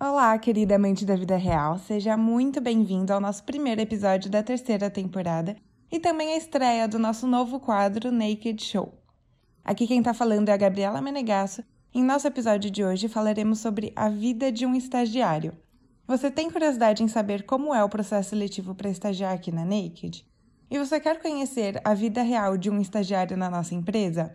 Olá, 0.00 0.38
querida 0.38 0.76
amante 0.76 1.04
da 1.04 1.16
vida 1.16 1.36
real, 1.36 1.76
seja 1.76 2.16
muito 2.16 2.60
bem-vindo 2.60 3.12
ao 3.12 3.20
nosso 3.20 3.42
primeiro 3.42 3.80
episódio 3.80 4.30
da 4.30 4.44
terceira 4.44 4.88
temporada 4.88 5.56
e 5.90 5.98
também 5.98 6.34
a 6.34 6.36
estreia 6.36 6.86
do 6.86 7.00
nosso 7.00 7.26
novo 7.26 7.58
quadro 7.58 8.12
Naked 8.12 8.62
Show. 8.62 8.94
Aqui 9.64 9.88
quem 9.88 10.00
tá 10.00 10.14
falando 10.14 10.50
é 10.50 10.52
a 10.52 10.56
Gabriela 10.56 11.00
Menegasso. 11.00 11.64
Em 11.92 12.04
nosso 12.04 12.28
episódio 12.28 12.70
de 12.70 12.84
hoje 12.84 13.08
falaremos 13.08 13.58
sobre 13.58 13.92
a 13.96 14.08
vida 14.08 14.52
de 14.52 14.64
um 14.64 14.72
estagiário. 14.72 15.52
Você 16.06 16.30
tem 16.30 16.48
curiosidade 16.48 17.02
em 17.02 17.08
saber 17.08 17.42
como 17.42 17.74
é 17.74 17.82
o 17.82 17.88
processo 17.88 18.30
seletivo 18.30 18.76
para 18.76 18.90
estagiar 18.90 19.34
aqui 19.34 19.50
na 19.50 19.64
Naked? 19.64 20.24
E 20.70 20.78
você 20.78 21.00
quer 21.00 21.20
conhecer 21.20 21.80
a 21.82 21.92
vida 21.92 22.22
real 22.22 22.56
de 22.56 22.70
um 22.70 22.80
estagiário 22.80 23.36
na 23.36 23.50
nossa 23.50 23.74
empresa? 23.74 24.32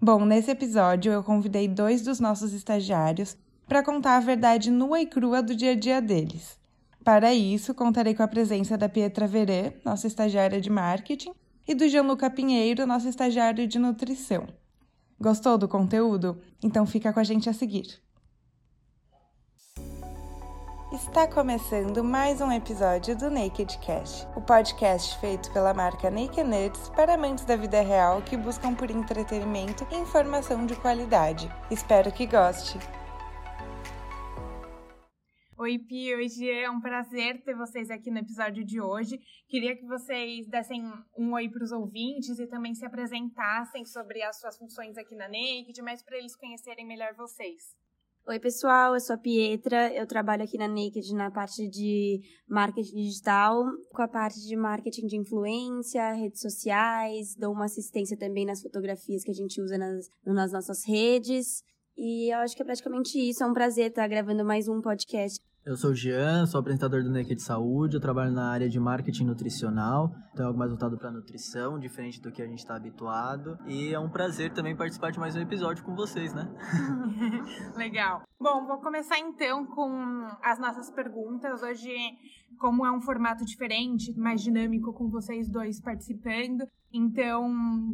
Bom, 0.00 0.24
nesse 0.24 0.52
episódio 0.52 1.10
eu 1.10 1.24
convidei 1.24 1.66
dois 1.66 2.00
dos 2.02 2.20
nossos 2.20 2.52
estagiários 2.52 3.36
para 3.70 3.84
contar 3.84 4.16
a 4.16 4.20
verdade 4.20 4.68
nua 4.68 5.00
e 5.00 5.06
crua 5.06 5.40
do 5.40 5.54
dia 5.54 5.70
a 5.70 5.74
dia 5.76 6.02
deles. 6.02 6.58
Para 7.04 7.32
isso, 7.32 7.72
contarei 7.72 8.16
com 8.16 8.22
a 8.24 8.26
presença 8.26 8.76
da 8.76 8.88
Pietra 8.88 9.28
Verê, 9.28 9.74
nossa 9.84 10.08
estagiária 10.08 10.60
de 10.60 10.68
marketing, 10.68 11.32
e 11.68 11.72
do 11.72 11.88
Gianluca 11.88 12.28
Pinheiro, 12.28 12.84
nosso 12.84 13.08
estagiário 13.08 13.68
de 13.68 13.78
nutrição. 13.78 14.48
Gostou 15.20 15.56
do 15.56 15.68
conteúdo? 15.68 16.42
Então 16.60 16.84
fica 16.84 17.12
com 17.12 17.20
a 17.20 17.22
gente 17.22 17.48
a 17.48 17.52
seguir. 17.52 18.02
Está 20.92 21.28
começando 21.28 22.02
mais 22.02 22.40
um 22.40 22.50
episódio 22.50 23.16
do 23.16 23.30
Naked 23.30 23.78
Cast, 23.78 24.26
o 24.34 24.40
podcast 24.40 25.16
feito 25.20 25.48
pela 25.52 25.72
marca 25.72 26.10
Naked 26.10 26.42
Nerds 26.42 26.88
para 26.96 27.14
amantes 27.14 27.44
da 27.44 27.54
vida 27.54 27.80
real 27.82 28.20
que 28.20 28.36
buscam 28.36 28.74
por 28.74 28.90
entretenimento 28.90 29.86
e 29.92 29.96
informação 29.96 30.66
de 30.66 30.74
qualidade. 30.74 31.48
Espero 31.70 32.10
que 32.10 32.26
goste. 32.26 32.76
Oi, 35.62 35.78
Pi, 35.78 36.14
hoje 36.14 36.50
é 36.50 36.70
um 36.70 36.80
prazer 36.80 37.42
ter 37.42 37.54
vocês 37.54 37.90
aqui 37.90 38.10
no 38.10 38.16
episódio 38.16 38.64
de 38.64 38.80
hoje. 38.80 39.20
Queria 39.46 39.76
que 39.76 39.84
vocês 39.84 40.48
dessem 40.48 40.82
um 41.14 41.34
oi 41.34 41.50
para 41.50 41.62
os 41.62 41.70
ouvintes 41.70 42.38
e 42.38 42.46
também 42.46 42.74
se 42.74 42.82
apresentassem 42.82 43.84
sobre 43.84 44.22
as 44.22 44.40
suas 44.40 44.56
funções 44.56 44.96
aqui 44.96 45.14
na 45.14 45.28
Naked, 45.28 45.82
mas 45.82 46.02
para 46.02 46.16
eles 46.16 46.34
conhecerem 46.34 46.86
melhor 46.86 47.12
vocês. 47.14 47.76
Oi, 48.26 48.40
pessoal, 48.40 48.94
eu 48.94 49.00
sou 49.00 49.16
a 49.16 49.18
Pietra, 49.18 49.92
eu 49.92 50.06
trabalho 50.06 50.44
aqui 50.44 50.56
na 50.56 50.66
Naked 50.66 51.14
na 51.14 51.30
parte 51.30 51.68
de 51.68 52.22
marketing 52.48 52.96
digital, 52.96 53.62
com 53.92 54.00
a 54.00 54.08
parte 54.08 54.40
de 54.40 54.56
marketing 54.56 55.08
de 55.08 55.18
influência, 55.18 56.14
redes 56.14 56.40
sociais, 56.40 57.36
dou 57.36 57.52
uma 57.52 57.66
assistência 57.66 58.16
também 58.16 58.46
nas 58.46 58.62
fotografias 58.62 59.22
que 59.22 59.30
a 59.30 59.34
gente 59.34 59.60
usa 59.60 59.76
nas, 59.76 60.08
nas 60.24 60.52
nossas 60.52 60.88
redes. 60.88 61.62
E 61.98 62.32
eu 62.32 62.38
acho 62.38 62.56
que 62.56 62.62
é 62.62 62.64
praticamente 62.64 63.18
isso. 63.18 63.44
É 63.44 63.46
um 63.46 63.52
prazer 63.52 63.90
estar 63.90 64.08
gravando 64.08 64.42
mais 64.42 64.66
um 64.66 64.80
podcast. 64.80 65.49
Eu 65.62 65.76
sou 65.76 65.90
o 65.90 65.94
Jean, 65.94 66.46
sou 66.46 66.58
apresentador 66.58 67.02
do 67.02 67.10
Naked 67.10 67.38
Saúde, 67.42 67.94
eu 67.94 68.00
trabalho 68.00 68.32
na 68.32 68.50
área 68.50 68.66
de 68.66 68.80
marketing 68.80 69.26
nutricional, 69.26 70.10
então 70.32 70.44
é 70.44 70.46
algo 70.46 70.58
mais 70.58 70.70
voltado 70.70 70.96
para 70.96 71.10
nutrição, 71.10 71.78
diferente 71.78 72.18
do 72.18 72.32
que 72.32 72.40
a 72.40 72.46
gente 72.46 72.60
está 72.60 72.76
habituado. 72.76 73.58
E 73.66 73.92
é 73.92 73.98
um 73.98 74.08
prazer 74.08 74.54
também 74.54 74.74
participar 74.74 75.10
de 75.10 75.18
mais 75.18 75.36
um 75.36 75.40
episódio 75.40 75.84
com 75.84 75.94
vocês, 75.94 76.32
né? 76.32 76.50
Legal. 77.76 78.22
Bom, 78.40 78.66
vou 78.66 78.78
começar 78.80 79.18
então 79.18 79.66
com 79.66 80.26
as 80.42 80.58
nossas 80.58 80.90
perguntas. 80.90 81.62
Hoje, 81.62 81.94
como 82.58 82.86
é 82.86 82.90
um 82.90 83.02
formato 83.02 83.44
diferente, 83.44 84.18
mais 84.18 84.40
dinâmico, 84.40 84.94
com 84.94 85.10
vocês 85.10 85.46
dois 85.46 85.78
participando, 85.78 86.66
então 86.92 87.48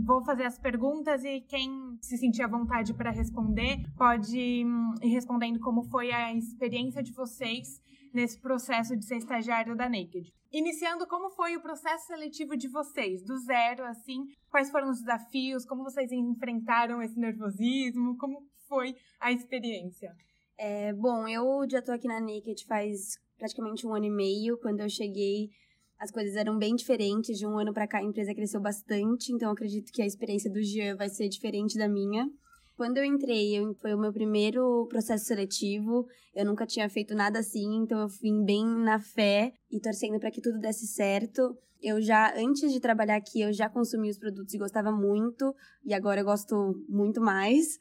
vou 0.04 0.24
fazer 0.24 0.44
as 0.44 0.58
perguntas 0.58 1.24
e 1.24 1.40
quem 1.42 1.96
se 2.00 2.16
sentir 2.16 2.42
à 2.42 2.48
vontade 2.48 2.94
para 2.94 3.10
responder 3.10 3.82
pode 3.96 4.64
hum, 4.64 4.94
ir 5.02 5.08
respondendo 5.08 5.60
como 5.60 5.82
foi 5.84 6.10
a 6.12 6.32
experiência 6.34 7.02
de 7.02 7.12
vocês 7.12 7.80
nesse 8.12 8.40
processo 8.40 8.96
de 8.96 9.04
ser 9.04 9.18
estagiário 9.18 9.76
da 9.76 9.88
Naked. 9.88 10.32
Iniciando, 10.50 11.06
como 11.06 11.28
foi 11.30 11.56
o 11.56 11.60
processo 11.60 12.06
seletivo 12.06 12.56
de 12.56 12.68
vocês, 12.68 13.22
do 13.22 13.36
zero, 13.38 13.84
assim, 13.84 14.24
quais 14.48 14.70
foram 14.70 14.88
os 14.88 15.00
desafios, 15.00 15.66
como 15.66 15.84
vocês 15.84 16.10
enfrentaram 16.12 17.02
esse 17.02 17.18
nervosismo, 17.18 18.16
como 18.16 18.42
foi 18.66 18.94
a 19.20 19.30
experiência? 19.30 20.14
É, 20.58 20.94
bom, 20.94 21.28
eu 21.28 21.68
já 21.68 21.82
tô 21.82 21.92
aqui 21.92 22.08
na 22.08 22.20
Naked 22.20 22.64
faz 22.66 23.18
praticamente 23.36 23.86
um 23.86 23.94
ano 23.94 24.06
e 24.06 24.10
meio. 24.10 24.58
Quando 24.58 24.80
eu 24.80 24.88
cheguei, 24.88 25.50
as 25.98 26.10
coisas 26.10 26.36
eram 26.36 26.58
bem 26.58 26.74
diferentes. 26.74 27.38
De 27.38 27.46
um 27.46 27.58
ano 27.58 27.72
para 27.72 27.86
cá, 27.86 27.98
a 27.98 28.04
empresa 28.04 28.34
cresceu 28.34 28.60
bastante. 28.60 29.32
Então, 29.32 29.50
acredito 29.50 29.92
que 29.92 30.02
a 30.02 30.06
experiência 30.06 30.50
do 30.50 30.62
Jean 30.62 30.96
vai 30.96 31.08
ser 31.08 31.28
diferente 31.28 31.78
da 31.78 31.88
minha. 31.88 32.28
Quando 32.76 32.98
eu 32.98 33.04
entrei, 33.04 33.56
eu, 33.56 33.74
foi 33.74 33.94
o 33.94 33.98
meu 33.98 34.12
primeiro 34.12 34.86
processo 34.90 35.24
seletivo. 35.24 36.06
Eu 36.34 36.44
nunca 36.44 36.66
tinha 36.66 36.88
feito 36.90 37.14
nada 37.14 37.38
assim, 37.38 37.82
então 37.82 37.98
eu 38.00 38.08
vim 38.08 38.44
bem 38.44 38.66
na 38.66 38.98
fé 38.98 39.54
e 39.70 39.80
torcendo 39.80 40.20
para 40.20 40.30
que 40.30 40.42
tudo 40.42 40.58
desse 40.58 40.86
certo. 40.86 41.56
Eu 41.80 42.02
já, 42.02 42.34
antes 42.36 42.70
de 42.70 42.78
trabalhar 42.78 43.16
aqui, 43.16 43.40
eu 43.40 43.52
já 43.52 43.70
consumi 43.70 44.10
os 44.10 44.18
produtos 44.18 44.52
e 44.52 44.58
gostava 44.58 44.92
muito, 44.92 45.54
e 45.84 45.94
agora 45.94 46.20
eu 46.20 46.24
gosto 46.24 46.54
muito 46.86 47.18
mais. 47.18 47.78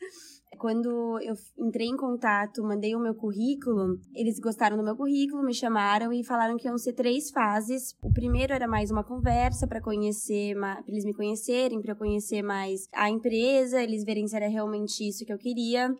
Quando 0.55 1.19
eu 1.21 1.35
entrei 1.57 1.87
em 1.87 1.97
contato, 1.97 2.63
mandei 2.63 2.95
o 2.95 2.99
meu 2.99 3.13
currículo, 3.13 3.99
eles 4.13 4.39
gostaram 4.39 4.77
do 4.77 4.83
meu 4.83 4.95
currículo, 4.95 5.43
me 5.43 5.53
chamaram 5.53 6.11
e 6.11 6.23
falaram 6.23 6.57
que 6.57 6.67
iam 6.67 6.77
ser 6.77 6.93
três 6.93 7.29
fases. 7.29 7.95
O 8.01 8.11
primeiro 8.11 8.53
era 8.53 8.67
mais 8.67 8.91
uma 8.91 9.03
conversa 9.03 9.67
para 9.67 9.81
conhecer, 9.81 10.55
para 10.55 10.83
eles 10.87 11.05
me 11.05 11.13
conhecerem, 11.13 11.81
para 11.81 11.91
eu 11.91 11.97
conhecer 11.97 12.41
mais 12.41 12.87
a 12.93 13.09
empresa, 13.09 13.81
eles 13.81 14.03
verem 14.03 14.27
se 14.27 14.35
era 14.35 14.47
realmente 14.47 15.07
isso 15.07 15.25
que 15.25 15.33
eu 15.33 15.37
queria. 15.37 15.95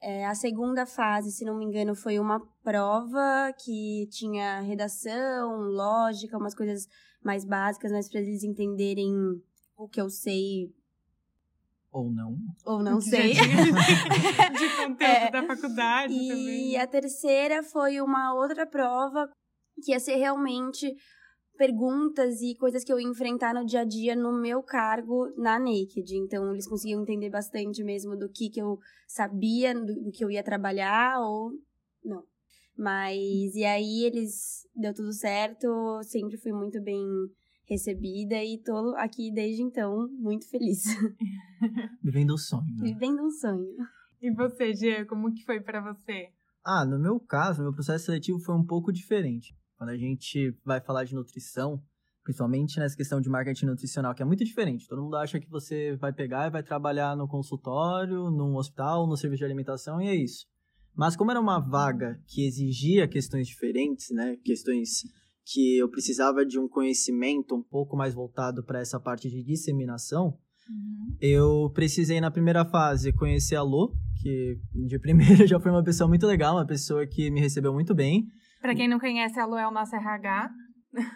É, 0.00 0.26
a 0.26 0.34
segunda 0.34 0.86
fase, 0.86 1.32
se 1.32 1.44
não 1.44 1.58
me 1.58 1.64
engano, 1.64 1.94
foi 1.94 2.18
uma 2.18 2.40
prova 2.62 3.52
que 3.64 4.08
tinha 4.10 4.60
redação, 4.60 5.60
lógica, 5.62 6.38
umas 6.38 6.54
coisas 6.54 6.86
mais 7.22 7.44
básicas, 7.44 7.90
mas 7.90 8.08
para 8.08 8.20
eles 8.20 8.44
entenderem 8.44 9.12
o 9.76 9.88
que 9.88 10.00
eu 10.00 10.08
sei 10.08 10.72
ou 11.92 12.10
não. 12.10 12.36
Ou 12.64 12.82
não 12.82 13.00
sei. 13.00 13.32
de 13.34 14.76
conteúdo 14.76 15.02
é, 15.02 15.30
da 15.30 15.46
faculdade 15.46 16.12
e 16.12 16.28
também. 16.28 16.70
E 16.70 16.76
a 16.76 16.86
terceira 16.86 17.62
foi 17.62 18.00
uma 18.00 18.34
outra 18.34 18.66
prova 18.66 19.28
que 19.82 19.92
ia 19.92 20.00
ser 20.00 20.16
realmente 20.16 20.94
perguntas 21.56 22.40
e 22.40 22.54
coisas 22.54 22.84
que 22.84 22.92
eu 22.92 23.00
ia 23.00 23.08
enfrentar 23.08 23.52
no 23.52 23.66
dia 23.66 23.80
a 23.80 23.84
dia 23.84 24.14
no 24.14 24.32
meu 24.40 24.62
cargo 24.62 25.28
na 25.36 25.58
Naked. 25.58 26.14
Então, 26.14 26.52
eles 26.52 26.68
conseguiam 26.68 27.02
entender 27.02 27.30
bastante 27.30 27.82
mesmo 27.82 28.16
do 28.16 28.28
que, 28.28 28.48
que 28.48 28.60
eu 28.60 28.78
sabia, 29.06 29.74
do, 29.74 30.04
do 30.04 30.12
que 30.12 30.24
eu 30.24 30.30
ia 30.30 30.42
trabalhar 30.42 31.20
ou 31.20 31.50
não. 32.04 32.22
Mas, 32.76 33.56
e 33.56 33.64
aí 33.64 34.04
eles, 34.04 34.64
deu 34.74 34.94
tudo 34.94 35.12
certo, 35.12 36.00
sempre 36.04 36.36
fui 36.36 36.52
muito 36.52 36.80
bem 36.80 37.04
recebida 37.68 38.42
e 38.42 38.58
tô 38.58 38.94
aqui 38.96 39.30
desde 39.32 39.62
então 39.62 40.08
muito 40.18 40.48
feliz. 40.48 40.84
Vivendo 42.02 42.30
o 42.34 42.38
sonho. 42.38 42.74
Né? 42.76 42.92
Vivendo 42.92 43.22
um 43.22 43.30
sonho. 43.30 43.76
E 44.20 44.32
você, 44.32 44.74
Gia, 44.74 45.04
como 45.06 45.32
que 45.32 45.44
foi 45.44 45.60
para 45.60 45.80
você? 45.80 46.30
Ah, 46.64 46.84
no 46.84 46.98
meu 46.98 47.20
caso, 47.20 47.62
meu 47.62 47.72
processo 47.72 48.06
seletivo 48.06 48.38
foi 48.40 48.54
um 48.54 48.64
pouco 48.64 48.92
diferente. 48.92 49.54
Quando 49.76 49.90
a 49.90 49.96
gente 49.96 50.56
vai 50.64 50.80
falar 50.80 51.04
de 51.04 51.14
nutrição, 51.14 51.80
principalmente 52.24 52.78
nessa 52.78 52.96
questão 52.96 53.20
de 53.20 53.28
marketing 53.28 53.66
nutricional, 53.66 54.14
que 54.14 54.22
é 54.22 54.24
muito 54.24 54.44
diferente. 54.44 54.88
Todo 54.88 55.02
mundo 55.02 55.16
acha 55.16 55.38
que 55.38 55.48
você 55.48 55.96
vai 55.96 56.12
pegar 56.12 56.46
e 56.46 56.50
vai 56.50 56.62
trabalhar 56.62 57.16
no 57.16 57.28
consultório, 57.28 58.30
num 58.30 58.56
hospital, 58.56 59.06
no 59.06 59.16
serviço 59.16 59.38
de 59.38 59.44
alimentação 59.44 60.00
e 60.00 60.08
é 60.08 60.14
isso. 60.14 60.46
Mas 60.94 61.14
como 61.14 61.30
era 61.30 61.40
uma 61.40 61.60
vaga 61.60 62.20
que 62.26 62.44
exigia 62.44 63.06
questões 63.06 63.46
diferentes, 63.46 64.10
né, 64.10 64.36
questões 64.44 65.04
que 65.52 65.78
eu 65.78 65.88
precisava 65.88 66.44
de 66.44 66.58
um 66.58 66.68
conhecimento 66.68 67.56
um 67.56 67.62
pouco 67.62 67.96
mais 67.96 68.14
voltado 68.14 68.62
para 68.62 68.80
essa 68.80 69.00
parte 69.00 69.30
de 69.30 69.42
disseminação, 69.42 70.38
uhum. 70.68 71.16
eu 71.20 71.70
precisei 71.74 72.20
na 72.20 72.30
primeira 72.30 72.66
fase 72.66 73.12
conhecer 73.12 73.56
a 73.56 73.62
Lô, 73.62 73.94
que 74.22 74.58
de 74.86 74.98
primeira 75.00 75.46
já 75.46 75.58
foi 75.58 75.70
uma 75.70 75.82
pessoa 75.82 76.06
muito 76.06 76.26
legal, 76.26 76.56
uma 76.56 76.66
pessoa 76.66 77.06
que 77.06 77.30
me 77.30 77.40
recebeu 77.40 77.72
muito 77.72 77.94
bem. 77.94 78.26
Para 78.60 78.74
quem 78.74 78.88
não 78.88 78.98
conhece, 78.98 79.38
a 79.40 79.46
Lô 79.46 79.56
é 79.56 79.66
o 79.66 79.72
nosso 79.72 79.96
RH. 79.96 80.50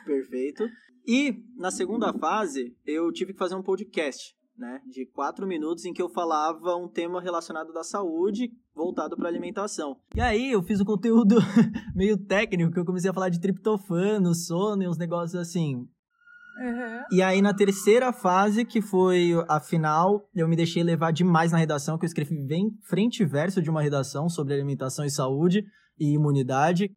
Perfeito. 0.07 0.65
E 1.07 1.35
na 1.57 1.71
segunda 1.71 2.13
fase, 2.15 2.75
eu 2.87 3.13
tive 3.13 3.33
que 3.33 3.39
fazer 3.39 3.57
um 3.57 3.63
podcast 3.63 4.35
né, 4.63 4.81
de 4.89 5.05
quatro 5.05 5.45
minutos 5.45 5.85
em 5.85 5.93
que 5.93 6.01
eu 6.01 6.09
falava 6.09 6.77
um 6.77 6.87
tema 6.87 7.21
relacionado 7.21 7.73
da 7.73 7.83
saúde 7.83 8.49
voltado 8.73 9.17
para 9.17 9.29
alimentação. 9.29 9.97
E 10.15 10.21
aí 10.21 10.53
eu 10.53 10.63
fiz 10.63 10.81
um 10.81 10.85
conteúdo 10.85 11.35
meio 11.97 12.17
técnico 12.17 12.73
que 12.73 12.79
eu 12.79 12.85
comecei 12.85 13.11
a 13.11 13.13
falar 13.13 13.29
de 13.29 13.41
triptofano, 13.41 14.33
sono 14.35 14.85
e 14.85 14.89
uns 14.89 14.97
negócios 14.97 15.35
assim. 15.35 15.75
Uhum. 15.75 17.03
E 17.11 17.21
aí 17.21 17.43
na 17.43 17.53
terceira 17.53 18.13
fase, 18.13 18.65
que 18.65 18.81
foi 18.81 19.33
a 19.49 19.59
final, 19.59 20.29
eu 20.33 20.47
me 20.47 20.55
deixei 20.55 20.85
levar 20.85 21.13
demais 21.13 21.51
na 21.51 21.59
redação, 21.59 21.99
que 21.99 22.05
eu 22.05 22.09
escrevi 22.09 22.39
bem 22.39 22.71
frente 22.85 23.25
e 23.25 23.27
verso 23.27 23.61
de 23.61 23.69
uma 23.69 23.83
redação 23.83 24.29
sobre 24.29 24.55
alimentação 24.55 25.05
e 25.05 25.11
saúde 25.11 25.65
e 25.99 26.15
imunidade. 26.15 26.89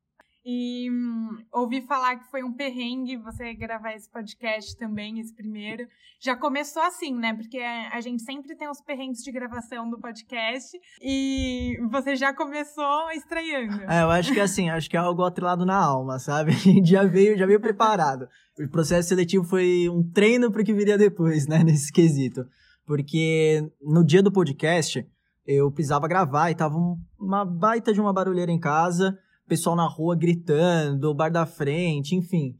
E 0.47 0.91
hum, 0.91 1.43
ouvi 1.51 1.81
falar 1.81 2.17
que 2.17 2.29
foi 2.29 2.43
um 2.43 2.53
perrengue 2.53 3.17
você 3.17 3.51
gravar 3.55 3.95
esse 3.95 4.07
podcast 4.07 4.77
também, 4.77 5.19
esse 5.19 5.33
primeiro. 5.33 5.87
Já 6.19 6.35
começou 6.35 6.83
assim, 6.83 7.15
né? 7.15 7.33
Porque 7.33 7.57
a 7.57 7.99
gente 7.99 8.21
sempre 8.21 8.55
tem 8.55 8.69
os 8.69 8.79
perrengues 8.79 9.23
de 9.23 9.31
gravação 9.31 9.89
do 9.89 9.99
podcast 9.99 10.79
e 11.01 11.75
você 11.89 12.15
já 12.15 12.31
começou 12.31 13.09
estranhando. 13.09 13.81
É, 13.89 14.03
eu 14.03 14.11
acho 14.11 14.31
que 14.31 14.39
assim, 14.39 14.69
acho 14.69 14.87
que 14.87 14.95
é 14.95 14.99
algo 14.99 15.23
atrelado 15.23 15.65
na 15.65 15.83
alma, 15.83 16.19
sabe? 16.19 16.51
A 16.53 16.85
já 16.85 17.03
veio, 17.03 17.35
já 17.35 17.47
veio 17.47 17.59
preparado. 17.59 18.27
O 18.59 18.69
processo 18.69 19.09
seletivo 19.09 19.43
foi 19.45 19.89
um 19.89 20.03
treino 20.11 20.51
para 20.51 20.61
o 20.61 20.65
que 20.65 20.75
viria 20.75 20.95
depois, 20.97 21.47
né? 21.47 21.63
Nesse 21.65 21.91
quesito. 21.91 22.45
Porque 22.85 23.67
no 23.81 24.05
dia 24.05 24.21
do 24.21 24.31
podcast, 24.31 25.03
eu 25.43 25.71
precisava 25.71 26.07
gravar 26.07 26.51
e 26.51 26.55
tava 26.55 26.75
uma 27.19 27.43
baita 27.43 27.91
de 27.91 27.99
uma 27.99 28.13
barulheira 28.13 28.51
em 28.51 28.59
casa 28.59 29.17
pessoal 29.47 29.75
na 29.75 29.87
rua 29.87 30.15
gritando, 30.15 31.13
bar 31.13 31.29
da 31.29 31.45
frente, 31.45 32.15
enfim. 32.15 32.55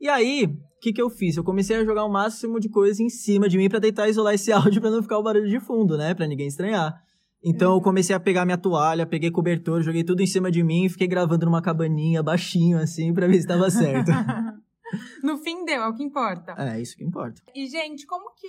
E 0.00 0.08
aí, 0.08 0.44
o 0.46 0.80
que, 0.80 0.92
que 0.92 1.00
eu 1.00 1.08
fiz? 1.08 1.36
Eu 1.36 1.44
comecei 1.44 1.76
a 1.76 1.84
jogar 1.84 2.04
o 2.04 2.12
máximo 2.12 2.58
de 2.58 2.68
coisa 2.68 3.02
em 3.02 3.08
cima 3.08 3.48
de 3.48 3.56
mim 3.56 3.68
para 3.68 3.80
tentar 3.80 4.08
isolar 4.08 4.34
esse 4.34 4.50
áudio 4.52 4.80
para 4.80 4.90
não 4.90 5.02
ficar 5.02 5.18
o 5.18 5.22
barulho 5.22 5.48
de 5.48 5.60
fundo, 5.60 5.96
né? 5.96 6.14
Para 6.14 6.26
ninguém 6.26 6.48
estranhar. 6.48 7.00
Então 7.44 7.70
eu 7.70 7.76
uhum. 7.76 7.82
comecei 7.82 8.14
a 8.14 8.20
pegar 8.20 8.44
minha 8.44 8.58
toalha, 8.58 9.04
peguei 9.04 9.30
cobertor, 9.30 9.82
joguei 9.82 10.04
tudo 10.04 10.22
em 10.22 10.26
cima 10.26 10.50
de 10.50 10.62
mim 10.62 10.84
e 10.84 10.88
fiquei 10.88 11.08
gravando 11.08 11.44
numa 11.44 11.60
cabaninha 11.60 12.22
baixinho 12.22 12.78
assim 12.78 13.12
para 13.12 13.26
ver 13.26 13.40
se 13.40 13.46
tava 13.46 13.68
certo. 13.70 14.10
no 15.22 15.38
fim 15.38 15.64
deu, 15.64 15.82
é 15.82 15.88
o 15.88 15.94
que 15.94 16.02
importa. 16.02 16.54
É, 16.58 16.80
isso 16.80 16.96
que 16.96 17.04
importa. 17.04 17.42
E, 17.54 17.66
gente, 17.66 18.06
como 18.06 18.30
que 18.34 18.46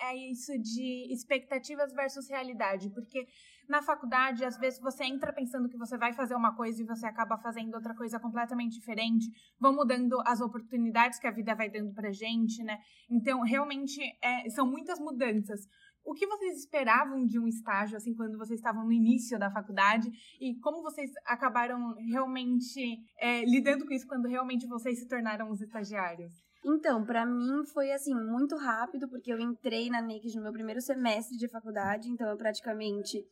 é 0.00 0.16
isso 0.30 0.58
de 0.58 1.12
expectativas 1.12 1.92
versus 1.92 2.28
realidade? 2.28 2.90
Porque 2.90 3.26
na 3.68 3.82
faculdade, 3.82 4.44
às 4.44 4.58
vezes 4.58 4.78
você 4.80 5.04
entra 5.04 5.32
pensando 5.32 5.68
que 5.68 5.76
você 5.76 5.96
vai 5.96 6.12
fazer 6.12 6.34
uma 6.34 6.54
coisa 6.54 6.82
e 6.82 6.86
você 6.86 7.06
acaba 7.06 7.38
fazendo 7.38 7.74
outra 7.74 7.94
coisa 7.94 8.20
completamente 8.20 8.74
diferente. 8.74 9.26
Vão 9.58 9.74
mudando 9.74 10.20
as 10.26 10.40
oportunidades 10.40 11.18
que 11.18 11.26
a 11.26 11.30
vida 11.30 11.54
vai 11.54 11.70
dando 11.70 11.92
pra 11.94 12.12
gente, 12.12 12.62
né? 12.62 12.78
Então, 13.10 13.40
realmente, 13.40 14.00
é, 14.22 14.48
são 14.50 14.66
muitas 14.66 14.98
mudanças. 14.98 15.66
O 16.04 16.12
que 16.12 16.26
vocês 16.26 16.58
esperavam 16.58 17.24
de 17.24 17.38
um 17.38 17.48
estágio, 17.48 17.96
assim, 17.96 18.14
quando 18.14 18.36
vocês 18.36 18.58
estavam 18.60 18.84
no 18.84 18.92
início 18.92 19.38
da 19.38 19.50
faculdade? 19.50 20.10
E 20.38 20.54
como 20.60 20.82
vocês 20.82 21.10
acabaram 21.24 21.94
realmente 21.94 22.98
é, 23.18 23.42
lidando 23.44 23.86
com 23.86 23.92
isso 23.92 24.06
quando 24.06 24.28
realmente 24.28 24.66
vocês 24.66 24.98
se 24.98 25.08
tornaram 25.08 25.50
os 25.50 25.62
estagiários? 25.62 26.32
Então, 26.64 27.04
para 27.04 27.26
mim 27.26 27.64
foi 27.72 27.92
assim 27.92 28.14
muito 28.14 28.56
rápido, 28.56 29.08
porque 29.08 29.32
eu 29.32 29.38
entrei 29.38 29.90
na 29.90 30.00
Naked 30.00 30.34
no 30.36 30.42
meu 30.42 30.52
primeiro 30.52 30.80
semestre 30.80 31.36
de 31.36 31.48
faculdade, 31.48 32.08
então 32.08 32.28
eu 32.28 32.36
praticamente 32.36 33.22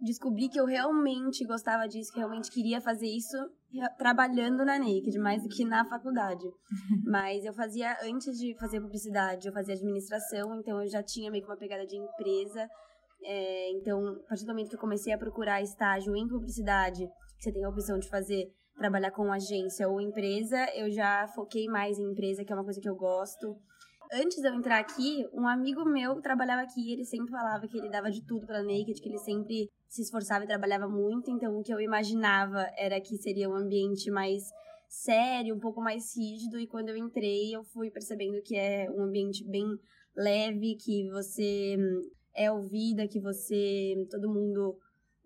descobri 0.00 0.48
que 0.48 0.58
eu 0.58 0.64
realmente 0.64 1.44
gostava 1.44 1.86
disso, 1.86 2.12
que 2.12 2.18
realmente 2.18 2.50
queria 2.50 2.80
fazer 2.80 3.06
isso 3.06 3.36
trabalhando 3.98 4.64
na 4.64 4.78
Naked, 4.78 5.18
mais 5.18 5.42
do 5.42 5.48
que 5.48 5.64
na 5.64 5.84
faculdade. 5.84 6.44
Mas 7.04 7.44
eu 7.44 7.52
fazia, 7.52 7.96
antes 8.02 8.38
de 8.38 8.56
fazer 8.58 8.80
publicidade, 8.80 9.46
eu 9.46 9.52
fazia 9.52 9.74
administração, 9.74 10.54
então 10.60 10.80
eu 10.82 10.88
já 10.88 11.02
tinha 11.02 11.30
meio 11.30 11.44
que 11.44 11.50
uma 11.50 11.58
pegada 11.58 11.86
de 11.86 11.96
empresa. 11.96 12.68
É, 13.24 13.70
então, 13.72 14.00
a 14.24 14.28
partir 14.28 14.44
do 14.44 14.48
momento 14.48 14.68
que 14.68 14.76
eu 14.76 14.80
comecei 14.80 15.12
a 15.12 15.18
procurar 15.18 15.60
estágio 15.60 16.16
em 16.16 16.28
publicidade, 16.28 17.06
que 17.36 17.42
você 17.42 17.52
tem 17.52 17.64
a 17.64 17.68
opção 17.68 17.98
de 17.98 18.08
fazer, 18.08 18.46
trabalhar 18.76 19.10
com 19.10 19.32
agência 19.32 19.88
ou 19.88 20.00
empresa, 20.00 20.66
eu 20.74 20.88
já 20.90 21.26
foquei 21.34 21.66
mais 21.66 21.98
em 21.98 22.12
empresa, 22.12 22.44
que 22.44 22.52
é 22.52 22.56
uma 22.56 22.64
coisa 22.64 22.80
que 22.80 22.88
eu 22.88 22.94
gosto 22.94 23.56
antes 24.12 24.40
de 24.40 24.48
eu 24.48 24.54
entrar 24.54 24.78
aqui, 24.78 25.26
um 25.32 25.46
amigo 25.46 25.84
meu 25.84 26.20
trabalhava 26.20 26.62
aqui, 26.62 26.92
ele 26.92 27.04
sempre 27.04 27.30
falava 27.30 27.66
que 27.66 27.76
ele 27.76 27.90
dava 27.90 28.10
de 28.10 28.24
tudo 28.24 28.46
pra 28.46 28.62
Naked, 28.62 29.00
que 29.00 29.08
ele 29.08 29.18
sempre 29.18 29.70
se 29.88 30.02
esforçava 30.02 30.44
e 30.44 30.48
trabalhava 30.48 30.88
muito, 30.88 31.30
então 31.30 31.56
o 31.58 31.62
que 31.62 31.72
eu 31.72 31.80
imaginava 31.80 32.66
era 32.76 33.00
que 33.00 33.16
seria 33.16 33.48
um 33.48 33.54
ambiente 33.54 34.10
mais 34.10 34.42
sério, 34.88 35.54
um 35.54 35.60
pouco 35.60 35.80
mais 35.80 36.16
rígido, 36.16 36.58
e 36.58 36.66
quando 36.66 36.88
eu 36.88 36.96
entrei, 36.96 37.54
eu 37.54 37.62
fui 37.64 37.90
percebendo 37.90 38.40
que 38.42 38.56
é 38.56 38.90
um 38.90 39.02
ambiente 39.02 39.44
bem 39.44 39.66
leve, 40.16 40.76
que 40.76 41.08
você 41.10 41.76
é 42.34 42.50
ouvida, 42.50 43.08
que 43.08 43.20
você 43.20 43.94
todo 44.10 44.32
mundo 44.32 44.76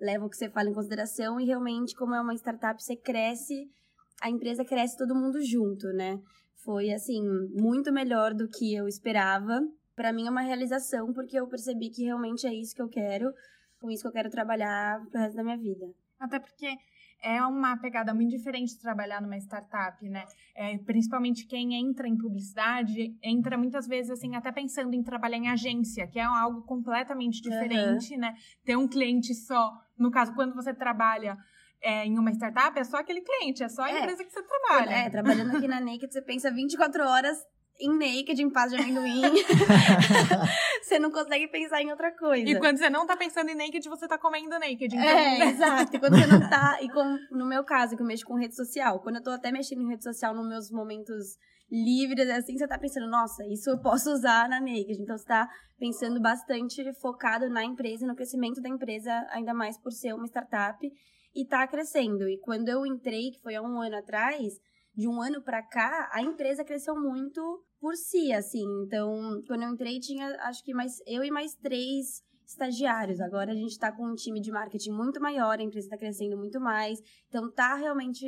leva 0.00 0.26
o 0.26 0.31
que 0.31 0.37
você 0.37 0.50
fala 0.50 0.69
em 0.69 0.75
consideração 0.75 1.40
e 1.40 1.44
realmente 1.44 1.94
como 1.94 2.14
é 2.14 2.20
uma 2.20 2.35
startup, 2.35 2.82
você 2.82 2.96
cresce, 2.96 3.70
a 4.20 4.28
empresa 4.28 4.64
cresce 4.64 4.96
todo 4.96 5.14
mundo 5.14 5.40
junto, 5.43 5.87
né? 5.88 6.19
Foi, 6.64 6.93
assim, 6.93 7.20
muito 7.55 7.93
melhor 7.93 8.35
do 8.35 8.49
que 8.49 8.75
eu 8.75 8.87
esperava. 8.87 9.61
Para 9.97 10.12
mim 10.12 10.26
é 10.26 10.31
uma 10.31 10.43
realização, 10.43 11.12
porque 11.12 11.38
eu 11.38 11.47
percebi 11.49 11.91
que 11.91 12.05
realmente 12.05 12.47
é 12.47 12.55
isso 12.55 12.75
que 12.75 12.82
eu 12.82 12.88
quero, 12.88 13.32
com 13.81 13.91
isso 13.91 14.03
que 14.03 14.09
eu 14.09 14.12
quero 14.12 14.31
trabalhar 14.31 15.00
pro 15.11 15.20
resto 15.20 15.37
da 15.37 15.43
minha 15.43 15.56
vida. 15.56 15.87
Até 16.20 16.38
porque 16.38 16.69
é 17.23 17.44
uma 17.44 17.76
pegada 17.79 18.12
muito 18.12 18.31
diferente 18.31 18.75
de 18.75 18.81
trabalhar 18.81 19.23
numa 19.23 19.37
startup, 19.38 19.97
né? 20.09 20.25
É, 20.56 20.76
principalmente 20.79 21.47
quem 21.47 21.75
entra 21.75 22.09
em 22.09 22.17
publicidade, 22.17 23.17
entra 23.23 23.56
muitas 23.56 23.87
vezes, 23.87 24.11
assim, 24.11 24.35
até 24.35 24.50
pensando 24.50 24.94
em 24.94 25.03
trabalhar 25.03 25.38
em 25.38 25.49
agência, 25.49 26.06
que 26.09 26.19
é 26.19 26.25
algo 26.25 26.62
completamente 26.62 27.41
diferente, 27.41 28.14
uhum. 28.14 28.20
né? 28.20 28.35
Ter 28.64 28.76
um 28.76 28.88
cliente 28.88 29.35
só, 29.35 29.73
no 29.97 30.11
caso, 30.11 30.35
quando 30.35 30.55
você 30.55 30.75
trabalha 30.75 31.37
é, 31.82 32.06
em 32.06 32.19
uma 32.19 32.31
startup, 32.31 32.79
é 32.79 32.84
só 32.84 32.99
aquele 32.99 33.20
cliente, 33.20 33.62
é 33.62 33.69
só 33.69 33.82
a 33.82 33.90
é. 33.90 33.99
empresa 33.99 34.25
que 34.25 34.31
você 34.31 34.43
trabalha. 34.43 34.90
É, 34.90 35.11
trabalhando 35.11 35.56
aqui 35.56 35.67
na 35.67 35.81
Naked, 35.81 36.12
você 36.12 36.23
pensa 36.23 36.50
24 36.50 37.05
horas 37.05 37.38
em 37.81 37.99
naked, 37.99 38.40
em 38.40 38.50
paz 38.50 38.70
de 38.70 38.81
amendoim. 38.81 39.23
você 40.82 40.99
não 40.99 41.11
consegue 41.11 41.49
pensar 41.49 41.82
em 41.82 41.90
outra 41.90 42.17
coisa. 42.17 42.49
E 42.49 42.58
quando 42.58 42.79
você 42.79 42.88
não 42.88 43.06
tá 43.06 43.17
pensando 43.17 43.50
em 43.50 43.55
naked, 43.55 43.88
você 43.88 44.06
tá 44.06 44.17
comendo 44.17 44.50
naked. 44.50 44.94
Então... 44.94 45.00
É, 45.00 45.50
exato. 45.50 45.96
E 45.96 45.99
quando 45.99 46.17
você 46.17 46.26
não 46.26 46.49
tá. 46.49 46.79
E 46.81 46.88
com, 46.88 47.19
no 47.32 47.46
meu 47.46 47.64
caso, 47.64 47.96
que 47.96 48.02
eu 48.02 48.06
mexo 48.06 48.25
com 48.25 48.38
rede 48.38 48.55
social, 48.55 49.00
quando 49.00 49.17
eu 49.17 49.23
tô 49.23 49.31
até 49.31 49.50
mexendo 49.50 49.82
em 49.82 49.88
rede 49.88 50.05
social 50.05 50.35
nos 50.35 50.49
meus 50.49 50.70
momentos 50.70 51.37
livres, 51.70 52.28
assim, 52.28 52.56
você 52.56 52.69
tá 52.69 52.78
pensando, 52.78 53.08
nossa, 53.08 53.44
isso 53.46 53.70
eu 53.70 53.81
posso 53.81 54.12
usar 54.12 54.49
na 54.49 54.61
naked. 54.61 55.00
Então 55.00 55.17
você 55.17 55.25
tá 55.25 55.49
pensando 55.78 56.20
bastante 56.20 56.85
focado 57.00 57.49
na 57.49 57.64
empresa, 57.64 58.06
no 58.06 58.14
crescimento 58.14 58.61
da 58.61 58.69
empresa, 58.69 59.26
ainda 59.31 59.52
mais 59.52 59.76
por 59.78 59.90
ser 59.90 60.14
uma 60.14 60.26
startup 60.26 60.78
e 61.34 61.44
tá 61.44 61.67
crescendo. 61.67 62.29
E 62.29 62.38
quando 62.38 62.69
eu 62.69 62.84
entrei, 62.87 63.31
que 63.31 63.40
foi 63.40 63.55
há 63.55 63.62
um 63.62 63.81
ano 63.81 63.96
atrás, 63.96 64.61
de 64.94 65.08
um 65.08 65.23
ano 65.23 65.43
para 65.43 65.62
cá, 65.62 66.11
a 66.12 66.23
empresa 66.23 66.64
cresceu 66.64 66.94
muito 66.94 67.64
por 67.81 67.96
si, 67.96 68.32
assim. 68.32 68.64
Então, 68.84 69.43
quando 69.46 69.62
eu 69.62 69.70
entrei, 69.70 69.99
tinha 69.99 70.26
acho 70.43 70.62
que 70.64 70.75
mais 70.75 70.99
eu 71.06 71.25
e 71.25 71.31
mais 71.31 71.55
três 71.55 72.23
estagiários. 72.46 73.20
Agora 73.20 73.52
a 73.52 73.55
gente 73.55 73.79
tá 73.79 73.90
com 73.90 74.06
um 74.06 74.14
time 74.14 74.40
de 74.40 74.52
marketing 74.52 74.93
muito 74.93 75.20
maior, 75.20 75.58
a 75.58 75.62
empresa 75.62 75.88
tá 75.88 75.96
crescendo 75.96 76.37
muito 76.37 76.61
mais. 76.61 77.00
Então, 77.29 77.50
tá 77.50 77.75
realmente 77.75 78.26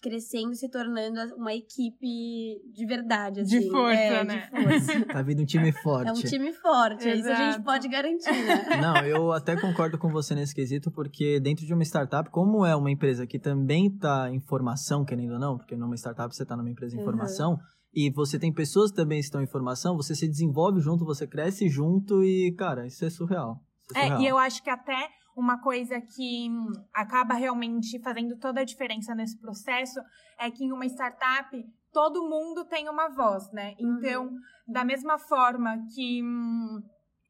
crescendo 0.00 0.52
e 0.52 0.56
se 0.56 0.68
tornando 0.68 1.20
uma 1.36 1.54
equipe 1.54 2.60
de 2.72 2.86
verdade, 2.86 3.40
assim. 3.40 3.60
De 3.60 3.70
força, 3.70 4.00
é, 4.00 4.24
né? 4.24 4.48
De 4.52 4.62
força. 4.62 5.04
tá 5.12 5.22
vindo 5.22 5.42
um 5.42 5.44
time 5.44 5.72
forte. 5.72 6.08
É 6.08 6.12
um 6.12 6.16
time 6.16 6.52
forte, 6.52 7.08
Exato. 7.08 7.18
isso 7.18 7.30
a 7.30 7.52
gente 7.52 7.64
pode 7.64 7.88
garantir, 7.88 8.30
né? 8.30 8.64
Não, 8.80 8.96
eu 9.06 9.32
até 9.32 9.60
concordo 9.60 9.98
com 9.98 10.08
você 10.08 10.34
nesse 10.34 10.54
quesito, 10.54 10.90
porque 10.90 11.38
dentro 11.40 11.66
de 11.66 11.74
uma 11.74 11.82
startup, 11.82 12.30
como 12.30 12.64
é 12.64 12.74
uma 12.74 12.90
empresa 12.90 13.26
que 13.26 13.38
também 13.38 13.86
está 13.86 14.30
em 14.30 14.40
formação, 14.40 15.04
querendo 15.04 15.34
ou 15.34 15.38
não, 15.38 15.56
porque 15.56 15.76
numa 15.76 15.94
startup 15.96 16.34
você 16.34 16.42
está 16.42 16.56
numa 16.56 16.70
empresa 16.70 16.96
em 16.96 16.98
uhum. 16.98 17.04
formação, 17.04 17.58
e 17.92 18.10
você 18.10 18.38
tem 18.38 18.52
pessoas 18.52 18.90
que 18.90 18.96
também 18.96 19.18
estão 19.18 19.42
em 19.42 19.46
formação, 19.46 19.96
você 19.96 20.14
se 20.14 20.28
desenvolve 20.28 20.80
junto, 20.80 21.04
você 21.04 21.26
cresce 21.26 21.68
junto 21.68 22.22
e, 22.22 22.54
cara, 22.56 22.86
isso 22.86 23.04
é 23.04 23.10
surreal. 23.10 23.60
Isso 23.84 23.98
é, 23.98 24.02
surreal. 24.02 24.20
é 24.20 24.22
e 24.22 24.26
eu 24.28 24.38
acho 24.38 24.62
que 24.62 24.70
até 24.70 25.08
uma 25.36 25.60
coisa 25.60 26.00
que 26.00 26.48
acaba 26.92 27.34
realmente 27.34 28.00
fazendo 28.00 28.36
toda 28.38 28.60
a 28.60 28.64
diferença 28.64 29.14
nesse 29.14 29.38
processo 29.40 30.00
é 30.38 30.50
que 30.50 30.64
em 30.64 30.72
uma 30.72 30.86
startup 30.86 31.50
todo 31.92 32.28
mundo 32.28 32.64
tem 32.64 32.88
uma 32.88 33.08
voz, 33.08 33.50
né? 33.52 33.74
Então, 33.78 34.26
uhum. 34.26 34.40
da 34.66 34.84
mesma 34.84 35.18
forma 35.18 35.78
que 35.94 36.22
hum, 36.22 36.80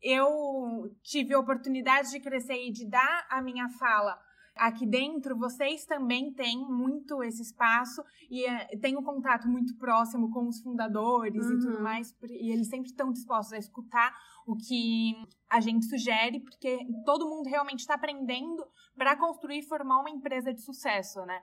eu 0.02 0.90
tive 1.02 1.34
a 1.34 1.38
oportunidade 1.38 2.10
de 2.10 2.20
crescer 2.20 2.66
e 2.66 2.72
de 2.72 2.88
dar 2.88 3.26
a 3.30 3.42
minha 3.42 3.68
fala 3.78 4.18
aqui 4.56 4.86
dentro, 4.86 5.36
vocês 5.36 5.84
também 5.84 6.32
têm 6.32 6.58
muito 6.68 7.22
esse 7.22 7.42
espaço 7.42 8.02
e 8.30 8.44
é, 8.44 8.66
têm 8.78 8.96
um 8.96 9.02
contato 9.02 9.48
muito 9.48 9.76
próximo 9.76 10.30
com 10.30 10.48
os 10.48 10.60
fundadores 10.60 11.44
uhum. 11.44 11.52
e 11.52 11.58
tudo 11.58 11.76
uhum. 11.76 11.82
mais, 11.82 12.14
e 12.28 12.52
eles 12.52 12.68
sempre 12.68 12.90
estão 12.90 13.12
dispostos 13.12 13.52
a 13.52 13.58
escutar 13.58 14.14
o 14.46 14.56
que 14.56 15.14
a 15.48 15.60
gente 15.60 15.86
sugere, 15.86 16.40
porque 16.40 16.78
todo 17.04 17.28
mundo 17.28 17.48
realmente 17.48 17.80
está 17.80 17.94
aprendendo 17.94 18.64
para 18.96 19.16
construir 19.16 19.60
e 19.60 19.68
formar 19.68 20.00
uma 20.00 20.10
empresa 20.10 20.52
de 20.52 20.60
sucesso, 20.60 21.24
né? 21.24 21.40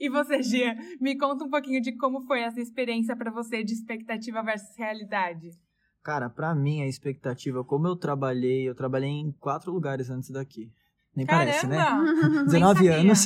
E 0.00 0.08
você, 0.08 0.42
Gia, 0.42 0.76
me 1.00 1.18
conta 1.18 1.44
um 1.44 1.50
pouquinho 1.50 1.80
de 1.80 1.96
como 1.96 2.20
foi 2.22 2.40
essa 2.40 2.60
experiência 2.60 3.16
para 3.16 3.32
você 3.32 3.64
de 3.64 3.72
expectativa 3.72 4.42
versus 4.42 4.76
realidade. 4.76 5.50
Cara, 6.02 6.30
para 6.30 6.54
mim 6.54 6.82
a 6.82 6.86
expectativa, 6.86 7.64
como 7.64 7.88
eu 7.88 7.96
trabalhei, 7.96 8.68
eu 8.68 8.74
trabalhei 8.74 9.10
em 9.10 9.32
quatro 9.32 9.72
lugares 9.72 10.08
antes 10.08 10.30
daqui. 10.30 10.72
Nem 11.18 11.26
Caramba! 11.26 11.50
parece, 11.50 11.66
né? 11.66 11.84
19 12.44 12.86
anos. 12.94 13.24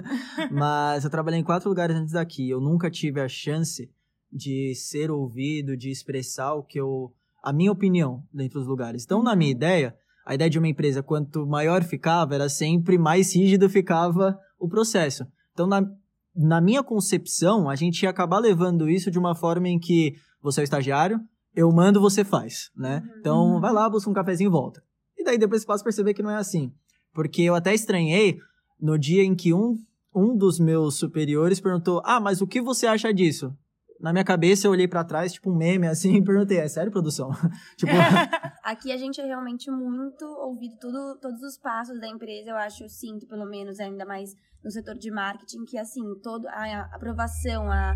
Mas 0.50 1.04
eu 1.04 1.10
trabalhei 1.10 1.38
em 1.38 1.44
quatro 1.44 1.68
lugares 1.68 1.94
antes 1.94 2.14
daqui. 2.14 2.48
Eu 2.48 2.58
nunca 2.58 2.90
tive 2.90 3.20
a 3.20 3.28
chance 3.28 3.90
de 4.32 4.74
ser 4.74 5.10
ouvido, 5.10 5.76
de 5.76 5.90
expressar 5.90 6.54
o 6.54 6.62
que 6.62 6.80
eu. 6.80 7.12
a 7.42 7.52
minha 7.52 7.70
opinião 7.70 8.24
dentro 8.32 8.58
dos 8.58 8.66
lugares. 8.66 9.04
Então, 9.04 9.22
na 9.22 9.36
minha 9.36 9.50
uhum. 9.50 9.56
ideia, 9.56 9.94
a 10.24 10.34
ideia 10.34 10.48
de 10.48 10.58
uma 10.58 10.68
empresa, 10.68 11.02
quanto 11.02 11.46
maior 11.46 11.84
ficava, 11.84 12.34
era 12.34 12.48
sempre 12.48 12.96
mais 12.96 13.36
rígido 13.36 13.68
ficava 13.68 14.38
o 14.58 14.66
processo. 14.66 15.26
Então, 15.52 15.66
na, 15.66 15.86
na 16.34 16.62
minha 16.62 16.82
concepção, 16.82 17.68
a 17.68 17.76
gente 17.76 18.04
ia 18.04 18.10
acabar 18.10 18.38
levando 18.38 18.88
isso 18.88 19.10
de 19.10 19.18
uma 19.18 19.34
forma 19.34 19.68
em 19.68 19.78
que 19.78 20.14
você 20.40 20.60
é 20.60 20.62
o 20.62 20.64
estagiário, 20.64 21.20
eu 21.54 21.70
mando, 21.70 22.00
você 22.00 22.24
faz, 22.24 22.70
né? 22.74 23.02
Uhum. 23.04 23.18
Então, 23.20 23.60
vai 23.60 23.72
lá, 23.72 23.88
busca 23.90 24.08
um 24.08 24.14
cafezinho 24.14 24.48
e 24.48 24.50
volta. 24.50 24.82
E 25.18 25.22
daí 25.22 25.36
depois 25.36 25.60
você 25.60 25.66
passa 25.66 25.82
a 25.82 25.84
perceber 25.84 26.14
que 26.14 26.22
não 26.22 26.30
é 26.30 26.36
assim. 26.36 26.72
Porque 27.14 27.42
eu 27.42 27.54
até 27.54 27.72
estranhei 27.72 28.38
no 28.80 28.98
dia 28.98 29.22
em 29.22 29.34
que 29.34 29.54
um, 29.54 29.78
um 30.14 30.36
dos 30.36 30.58
meus 30.58 30.98
superiores 30.98 31.60
perguntou: 31.60 32.02
Ah, 32.04 32.20
mas 32.20 32.40
o 32.40 32.46
que 32.46 32.60
você 32.60 32.86
acha 32.86 33.14
disso? 33.14 33.56
Na 34.00 34.12
minha 34.12 34.24
cabeça, 34.24 34.66
eu 34.66 34.72
olhei 34.72 34.88
pra 34.88 35.04
trás, 35.04 35.32
tipo 35.32 35.50
um 35.50 35.56
meme 35.56 35.86
assim, 35.86 36.16
e 36.18 36.24
perguntei: 36.24 36.58
É 36.58 36.68
sério, 36.68 36.92
produção? 36.92 37.30
tipo, 37.78 37.92
Aqui 38.64 38.90
a 38.92 38.96
gente 38.96 39.20
é 39.20 39.24
realmente 39.24 39.70
muito 39.70 40.24
ouvido 40.24 40.76
tudo, 40.80 41.18
todos 41.20 41.40
os 41.42 41.56
passos 41.56 42.00
da 42.00 42.08
empresa, 42.08 42.50
eu 42.50 42.56
acho, 42.56 42.84
eu 42.84 42.88
sinto 42.88 43.26
pelo 43.26 43.46
menos, 43.46 43.78
ainda 43.78 44.04
mais 44.04 44.30
no 44.64 44.70
setor 44.70 44.96
de 44.96 45.10
marketing, 45.10 45.64
que 45.64 45.78
assim, 45.78 46.02
todo, 46.22 46.48
a 46.48 46.88
aprovação, 46.94 47.70
a 47.70 47.94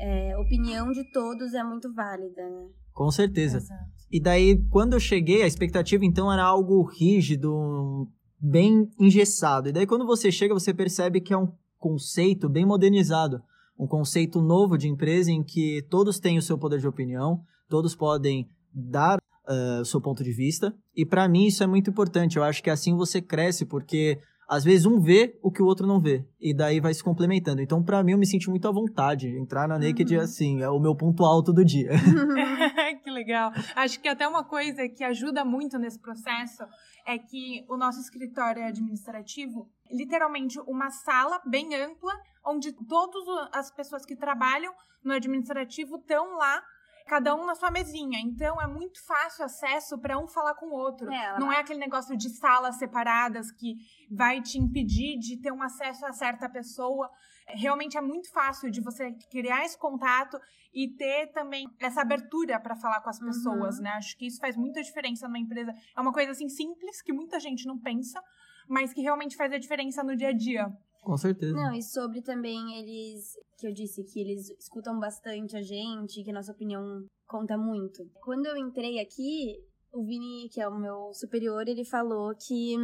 é, 0.00 0.38
opinião 0.38 0.92
de 0.92 1.04
todos 1.10 1.52
é 1.52 1.64
muito 1.64 1.92
válida, 1.92 2.48
né? 2.48 2.68
com 2.96 3.10
certeza. 3.10 3.58
Exato. 3.58 3.84
E 4.10 4.20
daí, 4.20 4.64
quando 4.70 4.94
eu 4.94 5.00
cheguei, 5.00 5.42
a 5.42 5.46
expectativa 5.46 6.04
então 6.04 6.32
era 6.32 6.42
algo 6.42 6.82
rígido, 6.82 8.08
bem 8.40 8.90
engessado. 8.98 9.68
E 9.68 9.72
daí, 9.72 9.86
quando 9.86 10.06
você 10.06 10.30
chega, 10.30 10.54
você 10.54 10.72
percebe 10.72 11.20
que 11.20 11.32
é 11.32 11.38
um 11.38 11.52
conceito 11.78 12.48
bem 12.48 12.64
modernizado. 12.64 13.42
Um 13.78 13.86
conceito 13.86 14.40
novo 14.40 14.78
de 14.78 14.88
empresa 14.88 15.30
em 15.30 15.42
que 15.42 15.82
todos 15.90 16.18
têm 16.18 16.38
o 16.38 16.42
seu 16.42 16.56
poder 16.56 16.80
de 16.80 16.88
opinião, 16.88 17.42
todos 17.68 17.94
podem 17.94 18.48
dar 18.72 19.18
eh, 19.48 19.80
o 19.80 19.84
seu 19.84 20.00
ponto 20.00 20.24
de 20.24 20.32
vista. 20.32 20.74
E 20.94 21.04
para 21.04 21.28
mim 21.28 21.46
isso 21.46 21.62
é 21.62 21.66
muito 21.66 21.90
importante. 21.90 22.36
Eu 22.36 22.42
acho 22.42 22.62
que 22.62 22.70
assim 22.70 22.96
você 22.96 23.20
cresce, 23.20 23.64
porque 23.64 24.18
às 24.48 24.62
vezes 24.64 24.86
um 24.86 25.00
vê 25.00 25.38
o 25.42 25.50
que 25.50 25.62
o 25.62 25.66
outro 25.66 25.86
não 25.86 26.00
vê. 26.00 26.24
E 26.40 26.54
daí 26.54 26.80
vai 26.80 26.94
se 26.94 27.02
complementando. 27.02 27.60
Então, 27.60 27.82
para 27.82 28.02
mim, 28.02 28.12
eu 28.12 28.18
me 28.18 28.26
senti 28.26 28.48
muito 28.48 28.66
à 28.68 28.72
vontade. 28.72 29.28
Entrar 29.28 29.66
na 29.66 29.78
Naked, 29.78 30.16
Uhum. 30.16 30.22
assim, 30.22 30.62
é 30.62 30.68
o 30.68 30.78
meu 30.78 30.94
ponto 30.94 31.24
alto 31.24 31.52
do 31.52 31.64
dia. 31.64 31.90
que 33.02 33.10
legal. 33.10 33.52
Acho 33.74 34.00
que 34.00 34.08
até 34.08 34.26
uma 34.26 34.44
coisa 34.44 34.88
que 34.88 35.02
ajuda 35.04 35.44
muito 35.44 35.78
nesse 35.78 36.00
processo 36.00 36.62
é 37.06 37.18
que 37.18 37.64
o 37.68 37.76
nosso 37.76 38.00
escritório 38.00 38.62
é 38.62 38.68
administrativo, 38.68 39.68
literalmente 39.92 40.58
uma 40.66 40.90
sala 40.90 41.40
bem 41.46 41.74
ampla, 41.74 42.12
onde 42.46 42.72
todas 42.72 43.22
as 43.52 43.70
pessoas 43.72 44.04
que 44.04 44.16
trabalham 44.16 44.72
no 45.04 45.12
administrativo 45.12 45.96
estão 45.96 46.36
lá, 46.36 46.62
cada 47.06 47.34
um 47.34 47.44
na 47.46 47.54
sua 47.54 47.70
mesinha. 47.70 48.18
Então 48.20 48.60
é 48.60 48.66
muito 48.66 49.04
fácil 49.06 49.44
acesso 49.44 49.98
para 49.98 50.18
um 50.18 50.26
falar 50.26 50.54
com 50.54 50.66
o 50.66 50.72
outro. 50.74 51.10
É, 51.10 51.38
Não 51.38 51.52
é 51.52 51.60
aquele 51.60 51.78
negócio 51.78 52.16
de 52.16 52.28
salas 52.30 52.76
separadas 52.76 53.50
que 53.52 53.76
vai 54.10 54.40
te 54.42 54.58
impedir 54.58 55.18
de 55.18 55.40
ter 55.40 55.52
um 55.52 55.62
acesso 55.62 56.04
a 56.04 56.12
certa 56.12 56.48
pessoa. 56.48 57.08
Realmente 57.48 57.96
é 57.96 58.00
muito 58.00 58.30
fácil 58.32 58.70
de 58.70 58.80
você 58.80 59.12
criar 59.30 59.64
esse 59.64 59.78
contato 59.78 60.36
e 60.74 60.88
ter 60.96 61.28
também 61.32 61.68
essa 61.80 62.02
abertura 62.02 62.58
para 62.60 62.74
falar 62.74 63.00
com 63.00 63.08
as 63.08 63.20
Uhum. 63.20 63.26
pessoas, 63.28 63.78
né? 63.78 63.90
Acho 63.90 64.16
que 64.18 64.26
isso 64.26 64.40
faz 64.40 64.56
muita 64.56 64.82
diferença 64.82 65.26
numa 65.28 65.38
empresa. 65.38 65.72
É 65.96 66.00
uma 66.00 66.12
coisa 66.12 66.32
assim 66.32 66.48
simples 66.48 67.00
que 67.00 67.12
muita 67.12 67.38
gente 67.38 67.64
não 67.66 67.78
pensa, 67.78 68.20
mas 68.68 68.92
que 68.92 69.00
realmente 69.00 69.36
faz 69.36 69.52
a 69.52 69.58
diferença 69.58 70.02
no 70.02 70.16
dia 70.16 70.28
a 70.30 70.32
dia. 70.32 70.66
Com 71.06 71.16
certeza. 71.16 71.54
Não, 71.54 71.72
e 71.72 71.80
sobre 71.80 72.20
também 72.20 72.80
eles, 72.80 73.38
que 73.56 73.68
eu 73.68 73.72
disse 73.72 74.02
que 74.02 74.20
eles 74.20 74.50
escutam 74.58 74.98
bastante 74.98 75.56
a 75.56 75.62
gente, 75.62 76.24
que 76.24 76.30
a 76.30 76.34
nossa 76.34 76.50
opinião 76.50 77.06
conta 77.28 77.56
muito. 77.56 78.04
Quando 78.24 78.46
eu 78.46 78.56
entrei 78.56 78.98
aqui, 78.98 79.54
o 79.92 80.04
Vini, 80.04 80.48
que 80.48 80.60
é 80.60 80.68
o 80.68 80.76
meu 80.76 81.12
superior, 81.14 81.68
ele 81.68 81.84
falou 81.84 82.34
que 82.34 82.74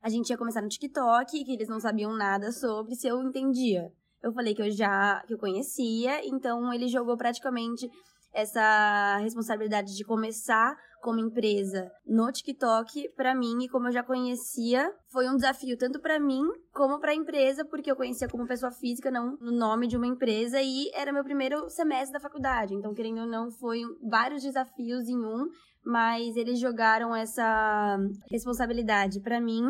a 0.00 0.08
gente 0.08 0.30
ia 0.30 0.38
começar 0.38 0.62
no 0.62 0.70
TikTok, 0.70 1.44
que 1.44 1.52
eles 1.52 1.68
não 1.68 1.78
sabiam 1.78 2.16
nada 2.16 2.50
sobre, 2.50 2.94
se 2.94 3.08
eu 3.08 3.22
entendia. 3.22 3.92
Eu 4.22 4.32
falei 4.32 4.54
que 4.54 4.62
eu 4.62 4.70
já 4.70 5.22
que 5.26 5.34
eu 5.34 5.38
conhecia, 5.38 6.26
então 6.26 6.72
ele 6.72 6.88
jogou 6.88 7.14
praticamente 7.14 7.90
essa 8.32 9.18
responsabilidade 9.18 9.94
de 9.94 10.02
começar 10.02 10.74
como 11.06 11.20
empresa 11.20 11.88
no 12.04 12.32
TikTok 12.32 13.10
pra 13.14 13.32
mim 13.32 13.62
e 13.62 13.68
como 13.68 13.86
eu 13.86 13.92
já 13.92 14.02
conhecia, 14.02 14.92
foi 15.12 15.28
um 15.28 15.36
desafio 15.36 15.78
tanto 15.78 16.00
pra 16.00 16.18
mim 16.18 16.42
como 16.72 16.98
pra 16.98 17.14
empresa, 17.14 17.64
porque 17.64 17.88
eu 17.88 17.94
conhecia 17.94 18.28
como 18.28 18.44
pessoa 18.44 18.72
física, 18.72 19.08
não 19.08 19.36
no 19.40 19.52
nome 19.52 19.86
de 19.86 19.96
uma 19.96 20.08
empresa 20.08 20.60
e 20.60 20.90
era 20.92 21.12
meu 21.12 21.22
primeiro 21.22 21.70
semestre 21.70 22.12
da 22.12 22.18
faculdade. 22.18 22.74
Então, 22.74 22.92
querendo 22.92 23.20
ou 23.20 23.26
não, 23.28 23.52
foi 23.52 23.82
vários 24.02 24.42
desafios 24.42 25.06
em 25.06 25.16
um, 25.16 25.46
mas 25.84 26.34
eles 26.34 26.58
jogaram 26.58 27.14
essa 27.14 27.96
responsabilidade 28.28 29.20
pra 29.20 29.40
mim. 29.40 29.62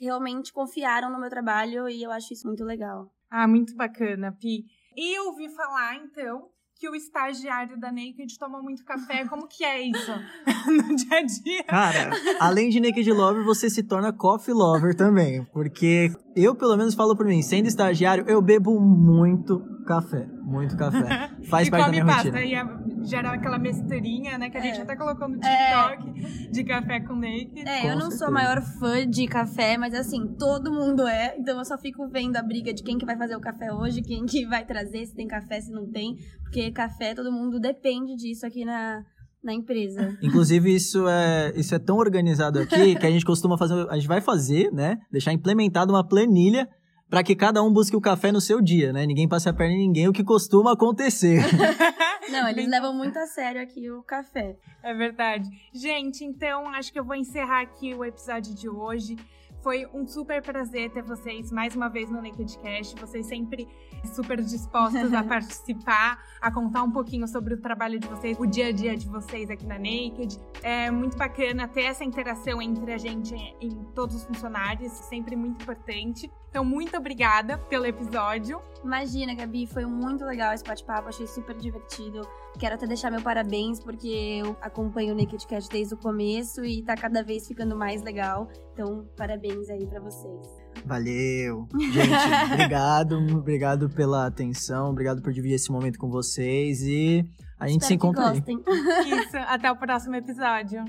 Realmente 0.00 0.50
confiaram 0.50 1.12
no 1.12 1.20
meu 1.20 1.28
trabalho 1.28 1.90
e 1.90 2.02
eu 2.02 2.10
acho 2.10 2.32
isso 2.32 2.46
muito 2.46 2.64
legal. 2.64 3.12
Ah, 3.30 3.46
muito 3.46 3.76
bacana, 3.76 4.32
Pi. 4.32 4.64
E 4.96 5.18
eu 5.18 5.26
ouvi 5.26 5.50
falar, 5.50 5.96
então, 5.96 6.48
que 6.80 6.88
o 6.88 6.94
estagiário 6.94 7.78
da 7.78 7.92
Naked 7.92 8.38
toma 8.38 8.62
muito 8.62 8.82
café. 8.84 9.24
Como 9.28 9.46
que 9.46 9.62
é 9.62 9.82
isso 9.82 10.12
no 10.66 10.96
dia 10.96 11.18
a 11.18 11.22
dia? 11.22 11.64
Cara, 11.64 12.10
além 12.40 12.70
de 12.70 12.80
Naked 12.80 13.12
Lover, 13.12 13.44
você 13.44 13.68
se 13.68 13.82
torna 13.82 14.12
Coffee 14.14 14.54
Lover 14.54 14.96
também. 14.96 15.44
Porque 15.52 16.10
eu, 16.34 16.54
pelo 16.54 16.76
menos, 16.78 16.94
falo 16.94 17.14
por 17.14 17.26
mim, 17.26 17.42
sendo 17.42 17.66
estagiário, 17.66 18.24
eu 18.26 18.40
bebo 18.40 18.80
muito 18.80 19.60
café. 19.86 20.26
Muito 20.42 20.74
café. 20.76 21.30
Faz 21.50 21.68
e 21.68 21.70
parte 21.70 21.84
da 21.86 21.90
minha 21.92 22.06
pasta. 22.06 22.30
rotina. 22.30 22.44
E 22.44 22.54
a- 22.54 22.79
gera 23.02 23.32
aquela 23.32 23.58
besteirinha, 23.58 24.36
né? 24.38 24.50
Que 24.50 24.58
a 24.58 24.60
gente 24.60 24.78
É. 24.78 24.82
até 24.82 24.96
colocou 24.96 25.28
no 25.28 25.38
TikTok 25.38 26.50
de 26.50 26.64
café 26.64 27.00
com 27.00 27.14
naked. 27.14 27.60
É, 27.66 27.82
Com 27.82 27.86
eu 27.88 27.94
não 27.94 28.10
sou 28.10 28.10
certeza. 28.10 28.26
a 28.26 28.30
maior 28.30 28.62
fã 28.62 29.08
de 29.08 29.26
café, 29.26 29.76
mas 29.78 29.94
assim, 29.94 30.26
todo 30.38 30.72
mundo 30.72 31.06
é. 31.06 31.34
Então 31.38 31.58
eu 31.58 31.64
só 31.64 31.76
fico 31.78 32.08
vendo 32.08 32.36
a 32.36 32.42
briga 32.42 32.72
de 32.72 32.82
quem 32.82 32.98
que 32.98 33.06
vai 33.06 33.16
fazer 33.16 33.36
o 33.36 33.40
café 33.40 33.72
hoje, 33.72 34.02
quem 34.02 34.24
que 34.26 34.46
vai 34.46 34.64
trazer, 34.64 35.06
se 35.06 35.14
tem 35.14 35.26
café, 35.26 35.60
se 35.60 35.70
não 35.70 35.86
tem. 35.90 36.16
Porque 36.42 36.70
café, 36.70 37.14
todo 37.14 37.30
mundo 37.32 37.58
depende 37.60 38.14
disso 38.16 38.44
aqui 38.46 38.64
na, 38.64 39.02
na 39.42 39.52
empresa. 39.54 40.16
Inclusive, 40.22 40.74
isso 40.74 41.08
é, 41.08 41.52
isso 41.56 41.74
é 41.74 41.78
tão 41.78 41.96
organizado 41.96 42.58
aqui 42.58 42.94
que 42.96 43.06
a 43.06 43.10
gente 43.10 43.24
costuma 43.24 43.56
fazer. 43.56 43.86
A 43.88 43.94
gente 43.96 44.08
vai 44.08 44.20
fazer, 44.20 44.70
né? 44.72 44.98
Deixar 45.10 45.32
implementada 45.32 45.92
uma 45.92 46.06
planilha 46.06 46.68
para 47.08 47.24
que 47.24 47.34
cada 47.34 47.60
um 47.62 47.72
busque 47.72 47.96
o 47.96 48.00
café 48.00 48.30
no 48.30 48.40
seu 48.40 48.60
dia, 48.60 48.92
né? 48.92 49.04
Ninguém 49.04 49.26
passe 49.28 49.48
a 49.48 49.52
perna 49.52 49.74
em 49.74 49.78
ninguém, 49.78 50.06
o 50.08 50.12
que 50.12 50.22
costuma 50.22 50.72
acontecer. 50.74 51.42
Não, 52.30 52.48
eles 52.48 52.68
levam 52.68 52.94
muito 52.94 53.18
a 53.18 53.26
sério 53.26 53.60
aqui 53.60 53.90
o 53.90 54.02
café. 54.02 54.56
É 54.82 54.94
verdade. 54.94 55.48
Gente, 55.72 56.24
então 56.24 56.68
acho 56.68 56.92
que 56.92 56.98
eu 56.98 57.04
vou 57.04 57.16
encerrar 57.16 57.60
aqui 57.60 57.94
o 57.94 58.04
episódio 58.04 58.54
de 58.54 58.68
hoje. 58.68 59.16
Foi 59.62 59.86
um 59.92 60.06
super 60.06 60.40
prazer 60.40 60.90
ter 60.90 61.02
vocês 61.02 61.52
mais 61.52 61.76
uma 61.76 61.88
vez 61.88 62.10
no 62.10 62.22
Nakedcast. 62.22 62.96
Vocês 62.96 63.26
sempre 63.26 63.68
super 64.14 64.40
dispostos 64.40 65.12
a 65.12 65.22
participar, 65.24 66.18
a 66.40 66.50
contar 66.50 66.82
um 66.82 66.90
pouquinho 66.90 67.28
sobre 67.28 67.54
o 67.54 67.60
trabalho 67.60 67.98
de 67.98 68.08
vocês, 68.08 68.38
o 68.40 68.46
dia 68.46 68.68
a 68.68 68.72
dia 68.72 68.96
de 68.96 69.06
vocês 69.06 69.50
aqui 69.50 69.66
na 69.66 69.78
Naked. 69.78 70.38
É 70.62 70.90
muito 70.90 71.16
bacana 71.16 71.68
ter 71.68 71.82
essa 71.82 72.02
interação 72.02 72.62
entre 72.62 72.90
a 72.92 72.98
gente 72.98 73.34
e 73.60 73.68
todos 73.94 74.16
os 74.16 74.24
funcionários, 74.24 74.92
sempre 74.92 75.36
muito 75.36 75.62
importante. 75.62 76.30
Então, 76.50 76.64
muito 76.64 76.96
obrigada 76.96 77.56
pelo 77.56 77.86
episódio. 77.86 78.60
Imagina, 78.84 79.34
Gabi, 79.34 79.66
foi 79.66 79.86
muito 79.86 80.24
legal 80.24 80.52
esse 80.52 80.64
bate-papo, 80.64 81.08
achei 81.08 81.26
super 81.26 81.56
divertido. 81.56 82.22
Quero 82.58 82.74
até 82.74 82.86
deixar 82.86 83.10
meu 83.10 83.22
parabéns, 83.22 83.78
porque 83.78 84.40
eu 84.44 84.56
acompanho 84.60 85.14
o 85.14 85.16
Naked 85.16 85.46
Cat 85.46 85.68
desde 85.70 85.94
o 85.94 85.96
começo 85.96 86.64
e 86.64 86.82
tá 86.82 86.96
cada 86.96 87.22
vez 87.22 87.46
ficando 87.46 87.76
mais 87.76 88.02
legal. 88.02 88.48
Então, 88.72 89.06
parabéns 89.16 89.68
aí 89.70 89.86
pra 89.86 90.00
vocês. 90.00 90.46
Valeu. 90.84 91.68
Gente, 91.92 92.10
obrigado. 92.52 93.16
Obrigado 93.36 93.88
pela 93.90 94.26
atenção. 94.26 94.90
Obrigado 94.90 95.22
por 95.22 95.32
dividir 95.32 95.54
esse 95.54 95.70
momento 95.70 95.98
com 95.98 96.10
vocês. 96.10 96.82
E 96.82 97.24
a 97.60 97.68
gente 97.68 97.84
se 97.84 97.94
Espero 97.94 98.12
que 98.14 98.18
encontra 98.18 98.30
aí. 98.30 98.40
gostem. 98.40 98.64
Isso, 99.20 99.36
até 99.36 99.70
o 99.70 99.76
próximo 99.76 100.16
episódio. 100.16 100.84